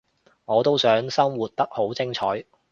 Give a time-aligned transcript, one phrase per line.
[0.45, 2.43] 我都想生活得好精彩